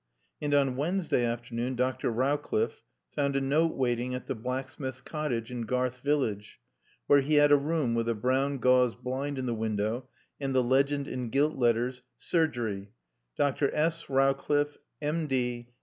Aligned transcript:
And 0.41 0.51
on 0.55 0.77
Wednesday 0.77 1.23
afternoon 1.23 1.75
Dr. 1.75 2.09
Rowcliffe 2.09 2.81
found 3.11 3.35
a 3.35 3.39
note 3.41 3.75
waiting 3.77 4.15
at 4.15 4.25
the 4.25 4.33
blacksmith's 4.33 4.99
cottage 4.99 5.51
in 5.51 5.61
Garth 5.61 5.99
village, 5.99 6.59
where 7.05 7.21
he 7.21 7.35
had 7.35 7.51
a 7.51 7.55
room 7.55 7.93
with 7.93 8.09
a 8.09 8.15
brown 8.15 8.57
gauze 8.57 8.95
blind 8.95 9.37
in 9.37 9.45
the 9.45 9.53
window 9.53 10.09
and 10.39 10.55
the 10.55 10.63
legend 10.63 11.07
in 11.07 11.29
gilt 11.29 11.55
letters: 11.55 12.01
SURGERY 12.17 12.89
Dr. 13.37 13.69
S. 13.75 14.09
Rowcliffe, 14.09 14.79
M. 15.03 15.27